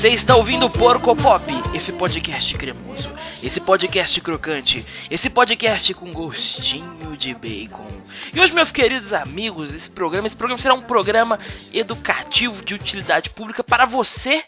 Você 0.00 0.08
está 0.08 0.34
ouvindo 0.34 0.70
Porco 0.70 1.14
Pop, 1.14 1.44
esse 1.74 1.92
podcast 1.92 2.54
cremoso, 2.54 3.12
esse 3.42 3.60
podcast 3.60 4.18
crocante, 4.22 4.82
esse 5.10 5.28
podcast 5.28 5.92
com 5.92 6.10
gostinho 6.10 7.14
de 7.18 7.34
bacon. 7.34 7.86
E 8.34 8.40
hoje, 8.40 8.54
meus 8.54 8.72
queridos 8.72 9.12
amigos, 9.12 9.74
esse 9.74 9.90
programa, 9.90 10.26
esse 10.26 10.34
programa 10.34 10.58
será 10.58 10.72
um 10.72 10.80
programa 10.80 11.38
educativo 11.70 12.64
de 12.64 12.72
utilidade 12.72 13.28
pública 13.28 13.62
para 13.62 13.84
você 13.84 14.42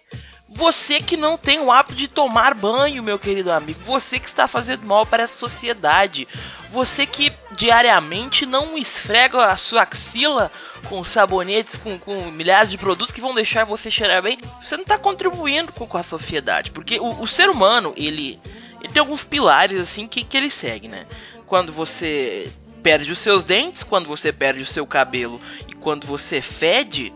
você 0.54 1.00
que 1.00 1.16
não 1.16 1.38
tem 1.38 1.60
o 1.60 1.72
hábito 1.72 1.94
de 1.94 2.06
tomar 2.06 2.54
banho, 2.54 3.02
meu 3.02 3.18
querido 3.18 3.50
amigo. 3.50 3.80
Você 3.80 4.18
que 4.18 4.26
está 4.26 4.46
fazendo 4.46 4.84
mal 4.84 5.06
para 5.06 5.24
a 5.24 5.28
sociedade. 5.28 6.28
Você 6.70 7.06
que 7.06 7.32
diariamente 7.52 8.44
não 8.44 8.76
esfrega 8.76 9.46
a 9.46 9.56
sua 9.56 9.82
axila 9.82 10.52
com 10.90 11.02
sabonetes, 11.02 11.76
com, 11.76 11.98
com 11.98 12.30
milhares 12.30 12.70
de 12.70 12.76
produtos 12.76 13.12
que 13.12 13.20
vão 13.20 13.34
deixar 13.34 13.64
você 13.64 13.90
cheirar 13.90 14.22
bem. 14.22 14.38
Você 14.62 14.76
não 14.76 14.82
está 14.82 14.98
contribuindo 14.98 15.72
com, 15.72 15.86
com, 15.86 15.96
a 15.96 16.02
sociedade. 16.02 16.70
Porque 16.70 17.00
o, 17.00 17.22
o, 17.22 17.26
ser 17.26 17.48
humano, 17.48 17.94
ele, 17.96 18.38
ele 18.82 18.92
tem 18.92 19.00
alguns 19.00 19.24
pilares 19.24 19.80
assim 19.80 20.06
que, 20.06 20.22
que 20.22 20.36
ele 20.36 20.50
segue, 20.50 20.86
né? 20.86 21.06
Quando 21.46 21.72
você 21.72 22.50
perde 22.82 23.10
os 23.10 23.18
seus 23.18 23.42
dentes, 23.42 23.82
quando 23.82 24.06
você 24.06 24.30
perde 24.30 24.60
o 24.60 24.66
seu 24.66 24.86
cabelo 24.86 25.40
e 25.66 25.72
quando 25.72 26.06
você 26.06 26.42
fede 26.42 27.10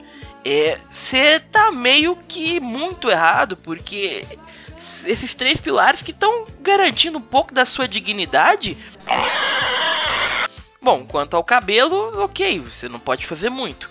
você 0.91 1.17
é, 1.17 1.39
tá 1.39 1.73
meio 1.73 2.17
que 2.29 2.61
muito 2.61 3.11
errado, 3.11 3.57
porque 3.57 4.25
esses 5.05 5.35
três 5.35 5.61
pilares 5.61 6.03
que 6.03 6.13
estão 6.13 6.47
garantindo 6.61 7.19
um 7.19 7.23
pouco 7.23 7.53
da 7.53 7.65
sua 7.65 7.89
dignidade. 7.89 8.77
Bom, 10.81 11.05
quanto 11.05 11.37
ao 11.37 11.43
cabelo, 11.43 12.23
ok, 12.23 12.61
você 12.61 12.89
não 12.89 13.01
pode 13.01 13.27
fazer 13.27 13.51
muito. 13.51 13.91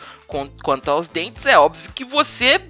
Quanto 0.63 0.89
aos 0.89 1.09
dentes, 1.09 1.45
é 1.45 1.57
óbvio 1.57 1.91
que 1.94 2.05
você 2.05 2.61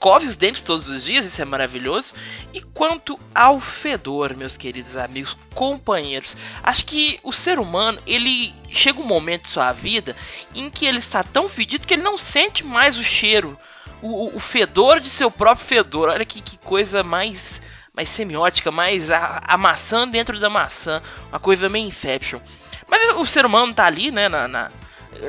escove 0.00 0.26
os 0.26 0.38
dentes 0.38 0.62
todos 0.62 0.88
os 0.88 1.04
dias, 1.04 1.26
isso 1.26 1.42
é 1.42 1.44
maravilhoso. 1.44 2.14
E 2.54 2.62
quanto 2.62 3.20
ao 3.34 3.60
fedor, 3.60 4.34
meus 4.34 4.56
queridos 4.56 4.96
amigos, 4.96 5.36
companheiros, 5.54 6.38
acho 6.62 6.86
que 6.86 7.20
o 7.22 7.30
ser 7.34 7.58
humano, 7.58 8.00
ele 8.06 8.54
chega 8.70 8.98
um 8.98 9.04
momento 9.04 9.44
em 9.44 9.52
sua 9.52 9.70
vida 9.74 10.16
em 10.54 10.70
que 10.70 10.86
ele 10.86 11.00
está 11.00 11.22
tão 11.22 11.50
fedido 11.50 11.86
que 11.86 11.92
ele 11.92 12.02
não 12.02 12.16
sente 12.16 12.64
mais 12.64 12.96
o 12.96 13.04
cheiro, 13.04 13.58
o, 14.00 14.34
o 14.34 14.40
fedor 14.40 15.00
de 15.00 15.10
seu 15.10 15.30
próprio 15.30 15.66
fedor. 15.66 16.08
Olha 16.08 16.24
que, 16.24 16.40
que 16.40 16.56
coisa 16.56 17.02
mais 17.02 17.60
mais 17.92 18.08
semiótica, 18.08 18.70
mais 18.70 19.10
a, 19.10 19.42
a, 19.46 19.58
maçã 19.58 20.08
dentro 20.08 20.40
da 20.40 20.48
maçã, 20.48 21.02
uma 21.28 21.40
coisa 21.40 21.68
meio 21.68 21.86
Inception. 21.86 22.40
Mas 22.88 23.16
o 23.16 23.26
ser 23.26 23.44
humano 23.44 23.74
tá 23.74 23.84
ali, 23.84 24.10
né, 24.10 24.28
na, 24.28 24.48
na 24.48 24.70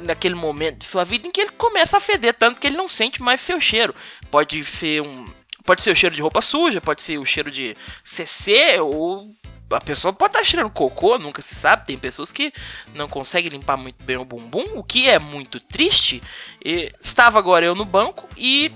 naquele 0.04 0.36
momento 0.36 0.80
de 0.80 0.86
sua 0.86 1.04
vida 1.04 1.28
em 1.28 1.32
que 1.32 1.42
ele 1.42 1.52
começa 1.52 1.98
a 1.98 2.02
feder 2.02 2.34
tanto 2.34 2.60
que 2.60 2.68
ele 2.68 2.78
não 2.78 2.88
sente 2.88 3.22
mais 3.22 3.42
seu 3.42 3.60
cheiro. 3.60 3.96
Pode 4.30 4.64
ser 4.66 5.02
um 5.02 5.28
pode 5.64 5.82
ser 5.82 5.92
o 5.92 5.96
cheiro 5.96 6.16
de 6.16 6.22
roupa 6.22 6.42
suja, 6.42 6.82
pode 6.82 7.02
ser 7.02 7.20
o 7.20 7.26
cheiro 7.26 7.52
de 7.52 7.76
CC 8.04 8.80
ou 8.80 9.26
a 9.70 9.80
pessoa 9.80 10.12
pode 10.12 10.36
estar 10.36 10.44
cheirando 10.44 10.70
cocô, 10.70 11.18
nunca 11.18 11.42
se 11.42 11.56
sabe. 11.56 11.86
Tem 11.86 11.98
pessoas 11.98 12.32
que 12.32 12.52
não 12.94 13.08
conseguem 13.08 13.52
limpar 13.52 13.78
muito 13.78 14.04
bem 14.04 14.18
o 14.18 14.26
bumbum, 14.26 14.66
o 14.76 14.84
que 14.84 15.08
é 15.08 15.18
muito 15.18 15.60
triste. 15.60 16.22
E 16.64 16.92
estava 17.02 17.40
agora 17.40 17.66
eu 17.66 17.76
no 17.76 17.86
banco 17.86 18.28
e 18.38 18.72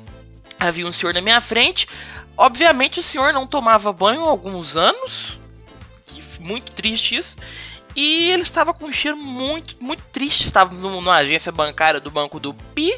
havia 0.59 0.87
um 0.87 0.91
senhor 0.91 1.13
na 1.13 1.21
minha 1.21 1.41
frente. 1.41 1.87
Obviamente 2.37 2.99
o 2.99 3.03
senhor 3.03 3.33
não 3.33 3.47
tomava 3.47 3.91
banho 3.91 4.23
há 4.23 4.29
alguns 4.29 4.75
anos. 4.75 5.39
Muito 6.39 6.71
triste 6.71 7.15
isso. 7.15 7.37
E 7.95 8.29
ele 8.31 8.43
estava 8.43 8.73
com 8.73 8.85
um 8.85 8.91
cheiro 8.91 9.17
muito, 9.17 9.75
muito 9.79 10.03
triste. 10.11 10.45
Estava 10.45 10.73
numa 10.75 11.15
agência 11.15 11.51
bancária 11.51 11.99
do 11.99 12.11
banco 12.11 12.39
do 12.39 12.53
Pi. 12.53 12.93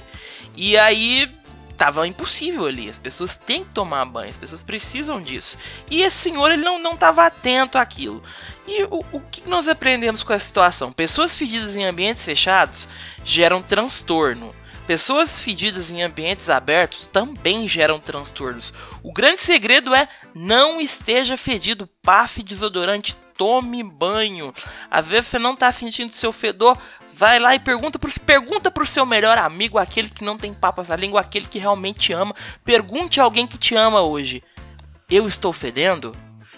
E 0.55 0.75
aí 0.77 1.31
tava 1.77 2.07
impossível 2.07 2.65
ali. 2.65 2.89
As 2.89 2.99
pessoas 2.99 3.37
têm 3.37 3.63
que 3.63 3.73
tomar 3.73 4.03
banho, 4.05 4.29
as 4.29 4.37
pessoas 4.37 4.63
precisam 4.63 5.21
disso. 5.21 5.57
E 5.89 6.01
esse 6.01 6.17
senhor 6.17 6.51
ele 6.51 6.63
não 6.63 6.93
estava 6.93 7.25
atento 7.25 7.77
àquilo. 7.77 8.23
E 8.67 8.83
o, 8.85 9.05
o 9.13 9.21
que 9.21 9.47
nós 9.47 9.67
aprendemos 9.67 10.23
com 10.23 10.33
essa 10.33 10.45
situação? 10.45 10.91
Pessoas 10.91 11.35
fedidas 11.35 11.75
em 11.75 11.85
ambientes 11.85 12.25
fechados 12.25 12.89
geram 13.23 13.61
transtorno. 13.61 14.53
Pessoas 14.87 15.39
fedidas 15.39 15.91
em 15.91 16.01
ambientes 16.01 16.49
abertos 16.49 17.07
também 17.07 17.67
geram 17.67 17.99
transtornos. 17.99 18.73
O 19.03 19.11
grande 19.11 19.41
segredo 19.41 19.93
é 19.93 20.07
não 20.33 20.81
esteja 20.81 21.37
fedido. 21.37 21.87
Paf 22.01 22.41
desodorante 22.41 23.15
tome 23.37 23.83
banho. 23.83 24.53
Às 24.89 25.07
vezes 25.07 25.27
você 25.27 25.39
não 25.39 25.55
tá 25.55 25.71
sentindo 25.71 26.11
seu 26.11 26.33
fedor, 26.33 26.77
vai 27.13 27.39
lá 27.39 27.55
e 27.55 27.59
pergunta 27.59 27.97
pro, 27.97 28.11
pergunta 28.21 28.71
pro 28.71 28.85
seu 28.85 29.05
melhor 29.05 29.37
amigo, 29.37 29.77
aquele 29.77 30.09
que 30.09 30.23
não 30.23 30.37
tem 30.37 30.53
papas 30.53 30.87
na 30.87 30.95
língua, 30.95 31.21
aquele 31.21 31.47
que 31.47 31.59
realmente 31.59 31.99
te 31.99 32.13
ama. 32.13 32.35
Pergunte 32.63 33.19
a 33.19 33.23
alguém 33.23 33.47
que 33.47 33.57
te 33.57 33.75
ama 33.75 34.01
hoje. 34.01 34.43
Eu 35.09 35.27
estou 35.27 35.53
fedendo? 35.53 36.15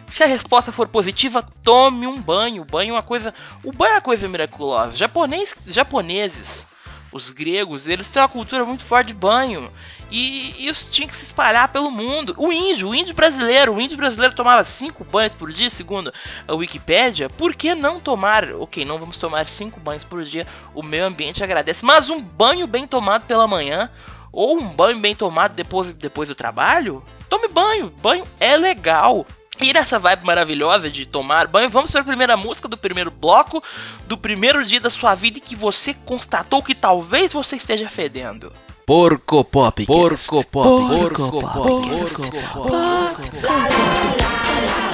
Se 0.08 0.24
a 0.24 0.28
resposta 0.28 0.72
for 0.72 0.88
positiva, 0.88 1.46
tome 1.64 2.08
um 2.08 2.20
banho. 2.20 2.64
O 2.64 2.66
banho 2.66 2.92
é 2.92 2.94
uma 2.94 3.04
coisa, 3.04 3.34
o 3.64 3.72
banho 3.72 3.92
é 3.92 3.96
uma 3.96 4.02
coisa 4.02 4.28
miraculosa. 4.28 4.96
Japonês, 4.96 5.54
japoneses, 5.68 6.66
os 7.12 7.32
gregos, 7.32 7.88
eles 7.88 8.10
têm 8.10 8.22
uma 8.22 8.30
cultura 8.30 8.64
muito 8.66 8.84
forte 8.84 9.08
de 9.08 9.14
banho. 9.14 9.72
E 10.12 10.68
isso 10.68 10.90
tinha 10.92 11.08
que 11.08 11.16
se 11.16 11.26
espalhar 11.26 11.68
pelo 11.70 11.92
mundo. 11.92 12.34
O 12.38 12.52
índio, 12.52 12.90
o 12.90 12.96
índio 12.96 13.14
brasileiro, 13.14 13.74
o 13.74 13.82
índio 13.82 13.98
brasileiro 13.98 14.34
tomava 14.36 14.64
5 14.64 15.04
banhos 15.04 15.34
por 15.36 15.52
dia, 15.52 15.70
segundo 15.70 16.12
a 16.48 16.54
Wikipédia. 16.54 17.30
Por 17.30 17.54
que 17.54 17.76
não 17.76 18.00
tomar? 18.00 18.52
Ok, 18.54 18.84
não 18.86 18.98
vamos 19.00 19.18
tomar 19.18 19.48
5 19.48 19.80
banhos 19.80 20.04
por 20.04 20.24
dia, 20.24 20.48
o 20.74 20.82
meio 20.82 21.06
ambiente 21.06 21.44
agradece. 21.44 21.86
Mas 21.86 22.10
um 22.10 22.20
banho 22.22 22.66
bem 22.66 22.88
tomado 22.88 23.26
pela 23.26 23.48
manhã, 23.48 23.90
ou 24.32 24.58
um 24.58 24.68
banho 24.70 25.00
bem 25.00 25.16
tomado 25.16 25.54
depois, 25.54 25.92
depois 25.92 26.30
do 26.30 26.36
trabalho, 26.36 27.04
tome 27.30 27.48
banho. 27.48 27.94
Banho 28.02 28.26
é 28.40 28.58
legal. 28.58 29.26
E 29.62 29.74
nessa 29.74 30.00
vibe 30.00 30.26
maravilhosa 30.26 30.90
de 30.90 31.06
tomar 31.06 31.48
banho, 31.48 31.70
vamos 31.70 31.92
para 31.92 32.02
a 32.02 32.06
primeira 32.06 32.38
música 32.38 32.68
do 32.68 32.78
primeiro 32.78 33.12
bloco, 33.12 33.62
do 34.08 34.18
primeiro 34.18 34.66
dia 34.66 34.80
da 34.80 34.90
sua 34.90 35.14
vida 35.16 35.40
que 35.40 35.56
você 35.56 35.94
constatou 35.94 36.64
que 36.64 36.74
talvez 36.74 37.34
você 37.34 37.58
esteja 37.58 37.90
fedendo. 37.90 38.54
Porco 38.86 39.44
Pop. 39.44 39.86
Porco 39.86 40.46
Pop. 40.48 40.88
Porco 40.88 41.42
Pop. 41.42 41.42
Porco 41.42 41.42
Pop. 41.42 41.88
Porco 41.90 42.32
Pop. 42.52 43.10
You 43.32 43.42
got 43.42 43.70
the 43.70 43.76
same 43.78 44.18
kind 44.18 44.66
of 44.66 44.89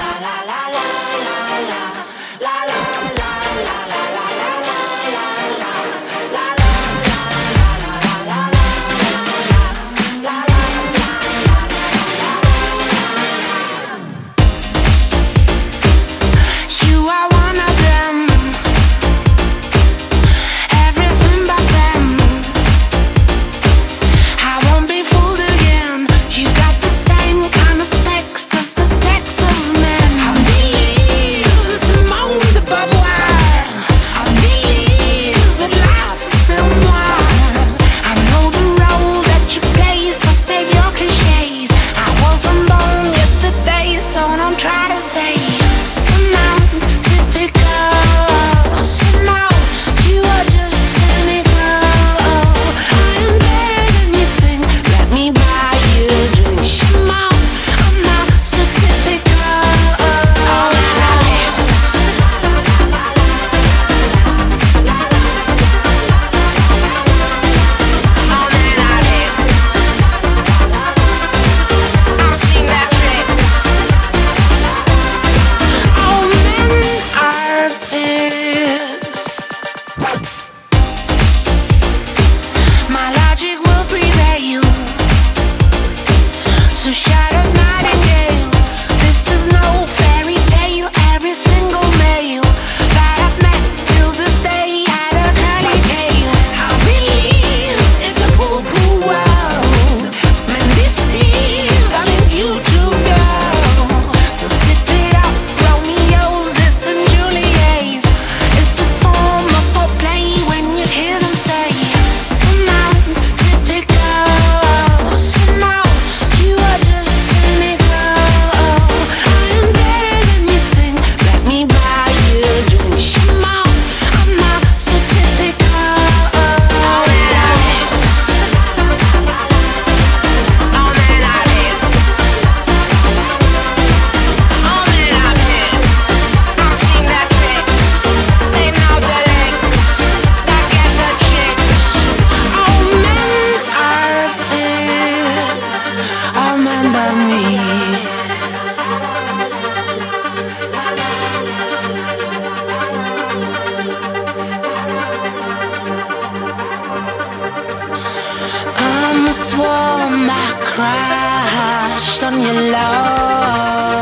crashed 160.76 162.22
on 162.22 162.34
your 162.38 162.60
love. 162.76 163.96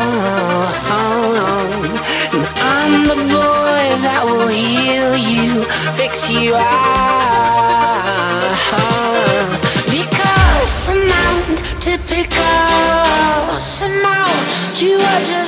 And 2.34 2.44
I'm 2.74 2.94
the 3.10 3.18
boy 3.30 3.86
that 4.06 4.22
will 4.26 4.48
heal 4.48 5.14
you, 5.30 5.62
fix 5.94 6.28
you 6.28 6.50
up. 6.54 6.64
Because 9.96 10.74
I'm 10.90 11.02
not 11.14 11.38
typical, 11.78 13.60
somehow 13.60 14.26
you 14.82 14.94
are 15.10 15.22
just 15.30 15.43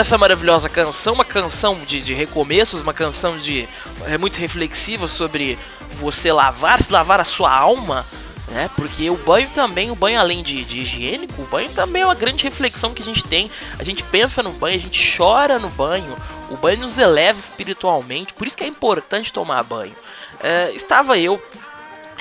dessa 0.00 0.16
maravilhosa 0.16 0.66
canção, 0.66 1.12
uma 1.12 1.26
canção 1.26 1.78
de, 1.84 2.00
de 2.00 2.14
recomeços, 2.14 2.80
uma 2.80 2.94
canção 2.94 3.36
de 3.36 3.68
é 4.06 4.16
muito 4.16 4.38
reflexiva 4.38 5.06
sobre 5.06 5.58
você 5.90 6.32
lavar, 6.32 6.82
se 6.82 6.90
lavar 6.90 7.20
a 7.20 7.24
sua 7.24 7.52
alma, 7.52 8.06
né? 8.48 8.70
Porque 8.76 9.10
o 9.10 9.16
banho 9.18 9.50
também, 9.50 9.90
o 9.90 9.94
banho 9.94 10.18
além 10.18 10.42
de, 10.42 10.64
de 10.64 10.78
higiênico, 10.78 11.42
o 11.42 11.44
banho 11.44 11.68
também 11.72 12.00
é 12.00 12.06
uma 12.06 12.14
grande 12.14 12.42
reflexão 12.42 12.94
que 12.94 13.02
a 13.02 13.04
gente 13.04 13.22
tem. 13.24 13.50
A 13.78 13.84
gente 13.84 14.02
pensa 14.02 14.42
no 14.42 14.52
banho, 14.52 14.78
a 14.78 14.80
gente 14.80 15.18
chora 15.18 15.58
no 15.58 15.68
banho, 15.68 16.16
o 16.48 16.56
banho 16.56 16.78
nos 16.78 16.96
eleva 16.96 17.38
espiritualmente, 17.38 18.32
por 18.32 18.46
isso 18.46 18.56
que 18.56 18.64
é 18.64 18.66
importante 18.66 19.30
tomar 19.30 19.62
banho. 19.64 19.94
É, 20.42 20.72
estava 20.74 21.18
eu 21.18 21.38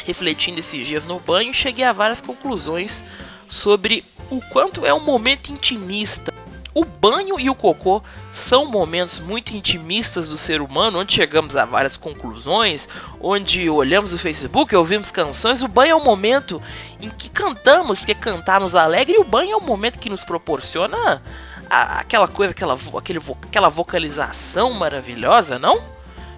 refletindo 0.04 0.60
esses 0.60 0.86
dias 0.86 1.06
no 1.06 1.18
banho 1.18 1.52
e 1.52 1.54
cheguei 1.54 1.86
a 1.86 1.94
várias 1.94 2.20
conclusões 2.20 3.02
sobre 3.48 4.04
o 4.30 4.42
quanto 4.52 4.86
é 4.86 4.94
um 4.94 5.00
momento 5.00 5.50
intimista. 5.50 6.39
O 6.80 6.86
banho 6.86 7.38
e 7.38 7.50
o 7.50 7.56
cocô 7.56 8.02
são 8.32 8.66
momentos 8.66 9.20
muito 9.20 9.54
intimistas 9.54 10.30
do 10.30 10.38
ser 10.38 10.62
humano, 10.62 11.00
onde 11.00 11.14
chegamos 11.14 11.54
a 11.58 11.66
várias 11.66 11.98
conclusões, 11.98 12.88
onde 13.20 13.70
olhamos 13.70 14.14
o 14.14 14.18
Facebook, 14.18 14.74
ouvimos 14.74 15.12
canções. 15.12 15.62
O 15.62 15.68
banho 15.68 15.92
é 15.92 15.96
um 15.98 16.04
momento 16.06 16.62
em 17.02 17.10
que 17.10 17.28
cantamos, 17.28 18.00
porque 18.00 18.16
cantar 18.16 18.62
nos 18.62 18.76
alegra, 18.76 19.14
e 19.14 19.20
o 19.20 19.26
banho 19.26 19.52
é 19.52 19.58
um 19.58 19.60
momento 19.60 20.00
que 20.00 20.10
nos 20.10 20.24
proporciona 20.24 21.22
aquela 21.70 22.30
coisa, 22.30 22.52
aquela, 22.52 22.78
aquele 22.98 23.20
aquela 23.44 23.68
vocalização 23.68 24.72
maravilhosa, 24.72 25.60
não? 25.60 25.84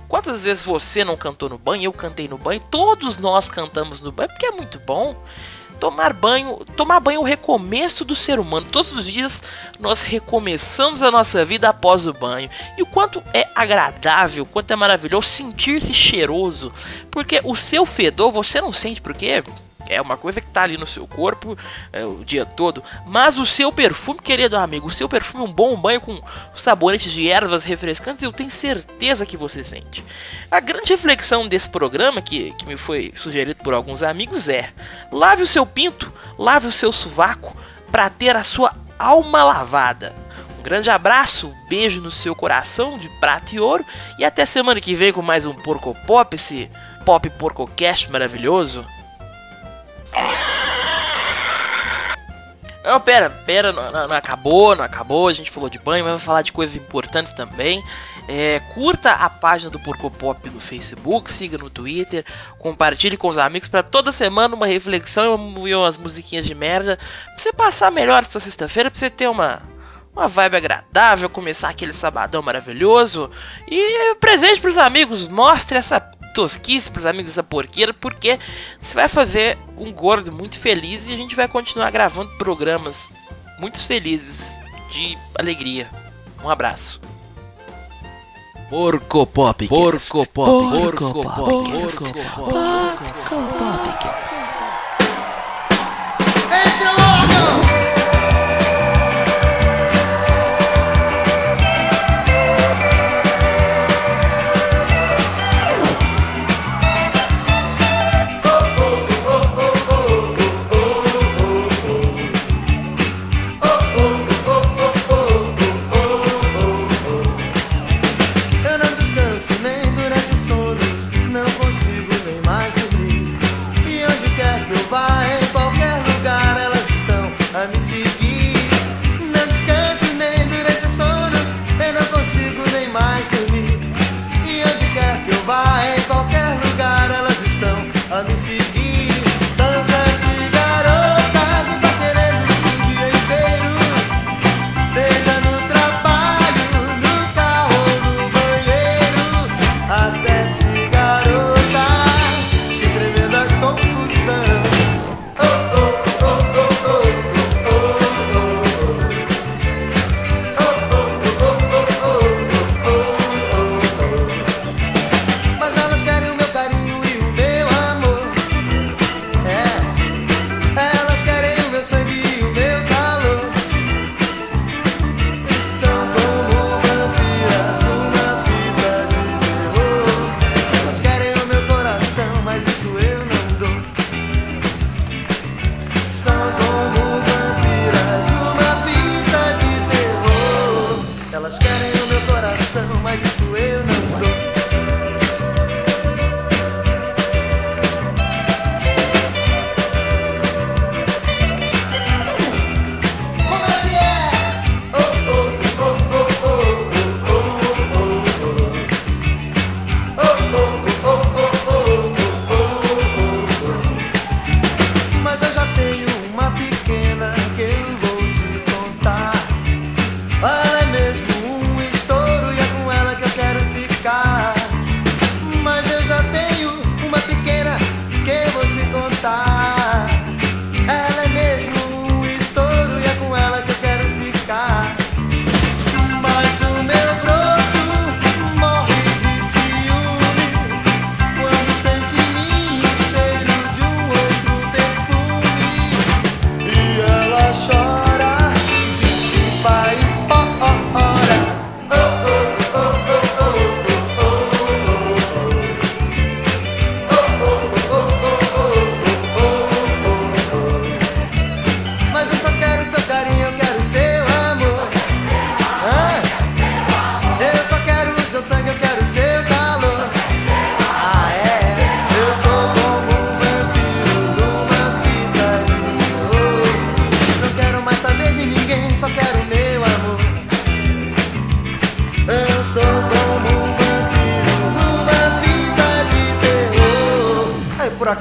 Quantas 0.08 0.42
vezes 0.42 0.64
você 0.64 1.06
não 1.06 1.16
cantou 1.16 1.50
no 1.50 1.60
banho? 1.60 1.84
Eu 1.84 1.94
cantei 1.94 2.28
no 2.28 2.40
banho. 2.40 2.64
Todos 2.72 3.20
nós 3.20 3.48
cantamos 3.48 4.02
no 4.02 4.12
banho 4.12 4.30
porque 4.30 4.48
é 4.48 4.52
muito 4.52 4.80
bom. 4.80 5.16
Tomar 5.82 6.14
banho, 6.14 6.58
tomar 6.78 7.00
banho 7.00 7.18
é 7.18 7.20
o 7.20 7.24
recomeço 7.24 8.06
do 8.06 8.16
ser 8.16 8.40
humano. 8.40 8.68
Todos 8.72 8.92
os 8.92 9.08
dias 9.08 9.42
nós 9.80 10.04
recomeçamos 10.04 11.02
a 11.02 11.10
nossa 11.10 11.44
vida 11.44 11.70
após 11.70 12.06
o 12.06 12.14
banho. 12.14 12.52
E 12.78 12.84
o 12.84 12.86
quanto 12.86 13.24
é 13.34 13.50
agradável, 13.56 14.46
quanto 14.46 14.70
é 14.70 14.76
maravilhoso 14.76 15.28
sentir-se 15.28 15.92
cheiroso, 15.92 16.72
porque 17.10 17.42
o 17.44 17.56
seu 17.56 17.84
fedor 17.84 18.32
você 18.32 18.62
não 18.62 18.72
sente 18.72 19.02
porque 19.02 19.44
é 19.90 20.02
uma 20.02 20.18
coisa 20.18 20.42
que 20.42 20.48
tá 20.48 20.64
ali 20.64 20.78
no 20.78 20.86
seu 20.86 21.08
corpo 21.08 21.58
é, 21.92 22.06
o 22.06 22.24
dia 22.24 22.46
todo. 22.46 22.84
Mas 23.06 23.38
o 23.38 23.46
seu 23.46 23.72
perfume, 23.72 24.20
querido 24.20 24.58
amigo, 24.58 24.88
o 24.88 24.92
seu 24.92 25.08
perfume, 25.08 25.44
um 25.44 25.52
bom 25.52 25.76
banho 25.76 26.02
com 26.02 26.22
sabonetes 26.56 27.12
de 27.12 27.30
ervas 27.30 27.64
refrescantes, 27.64 28.24
eu 28.24 28.32
tenho 28.32 28.52
certeza 28.52 29.26
que 29.26 29.38
você 29.38 29.64
sente. 29.64 30.04
A 30.50 30.60
grande 30.60 30.92
reflexão 30.92 31.48
desse 31.48 31.70
programa, 31.70 32.22
que, 32.22 32.52
que 32.54 32.66
me 32.66 32.78
foi 32.78 33.12
sugerido 33.16 33.64
por 33.64 33.74
alguns 33.74 34.04
amigos, 34.04 34.48
é: 34.48 34.72
lave 35.12 35.44
o 35.44 35.48
seu 35.48 35.66
pinto, 35.66 36.12
lave 36.38 36.68
o 36.68 36.72
seu 36.72 36.92
sovaco, 36.92 37.56
para 37.92 38.10
ter 38.10 38.36
a 38.36 38.44
sua 38.44 38.74
alma 38.98 39.44
lavada. 39.44 40.16
Um 40.60 40.64
grande 40.64 40.92
abraço, 40.92 41.48
um 41.48 41.68
beijo 41.68 42.00
no 42.00 42.12
seu 42.12 42.36
coração 42.36 42.98
de 42.98 43.10
prata 43.20 43.56
e 43.56 43.60
ouro, 43.60 43.84
e 44.20 44.24
até 44.24 44.46
semana 44.46 44.80
que 44.80 44.94
vem 44.94 45.12
com 45.12 45.22
mais 45.22 45.46
um 45.46 45.54
Porco 45.54 45.96
Pop, 46.06 46.36
esse 46.36 46.70
Pop 47.04 47.28
Porcocast 47.32 48.12
maravilhoso. 48.12 48.86
Não, 52.84 53.00
pera, 53.00 53.30
pera, 53.30 53.72
não, 53.72 54.08
não- 54.08 54.16
acabou, 54.18 54.76
não 54.76 54.84
acabou, 54.84 55.28
a 55.28 55.34
gente 55.34 55.52
falou 55.52 55.70
de 55.70 55.78
banho, 55.78 56.04
mas 56.04 56.14
vamos 56.14 56.24
falar 56.26 56.42
de 56.42 56.52
coisas 56.52 56.76
importantes 56.76 57.32
também. 57.32 57.84
É, 58.28 58.60
curta 58.74 59.12
a 59.12 59.30
página 59.30 59.70
do 59.70 59.80
Porco 59.80 60.10
Pop 60.10 60.50
no 60.50 60.60
Facebook, 60.60 61.32
siga 61.32 61.58
no 61.60 61.70
Twitter, 61.70 62.26
compartilhe 62.58 63.18
com 63.18 63.28
os 63.28 63.38
amigos 63.38 63.68
para 63.70 63.84
toda 63.84 64.12
semana 64.12 64.56
uma 64.56 64.66
reflexão 64.66 65.36
e 65.68 65.76
umas 65.76 65.98
musiquinhas 65.98 66.46
de 66.46 66.56
merda. 66.56 66.98
Pra 66.98 67.38
você 67.38 67.54
passar 67.54 67.92
melhor 67.92 68.24
a 68.24 68.26
sua 68.26 68.42
sexta-feira, 68.42 68.90
pra 68.90 69.00
você 69.00 69.12
ter 69.12 69.28
uma, 69.30 69.62
uma 70.12 70.28
vibe 70.28 70.58
agradável, 70.58 71.30
começar 71.30 71.70
aquele 71.70 71.94
sabadão 71.94 72.42
maravilhoso. 72.42 73.30
E 73.68 74.16
presente 74.16 74.60
pros 74.60 74.78
amigos, 74.78 75.28
mostre 75.28 75.78
essa 75.78 76.00
tosquice 76.34 76.90
pros 76.90 77.06
amigos 77.06 77.32
dessa 77.32 77.44
porqueira, 77.44 77.94
porque 77.94 78.40
você 78.82 78.96
vai 78.96 79.08
fazer 79.08 79.58
um 79.78 79.92
gordo 79.92 80.32
muito 80.32 80.60
feliz 80.60 81.08
e 81.08 81.14
a 81.14 81.18
gente 81.18 81.36
vai 81.36 81.48
continuar 81.48 81.92
gravando 81.92 82.32
programas 82.38 83.10
muito 83.60 83.80
felizes 83.80 84.60
de 84.92 85.18
alegria. 85.38 85.90
Um 86.44 86.50
abraço. 86.50 87.00
Porco 88.70 89.28
Pop. 89.28 89.68
Porco 89.68 90.28
Pop. 90.30 90.80
Porco 90.80 91.14
Pop. 91.14 91.36
Porco 91.36 92.04
Pop. 92.14 92.32
Eu 94.46 94.51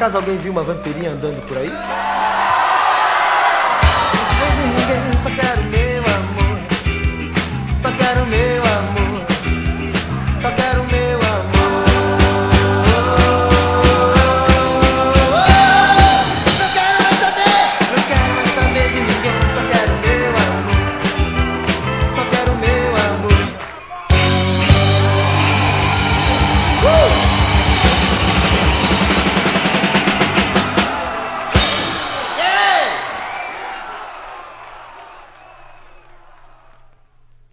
acaso 0.01 0.17
alguém 0.17 0.39
viu 0.39 0.51
uma 0.51 0.63
vampirinha 0.63 1.11
andando 1.11 1.43
por 1.47 1.59
aí? 1.59 1.69
Não 1.69 1.77
vejo 4.41 4.63
ninguém, 4.79 5.15
só 5.23 5.29
quero 5.29 5.63
meu 5.65 6.03
amor. 6.03 6.59
Só 7.83 7.91
quero 7.93 8.25
meu 8.25 8.50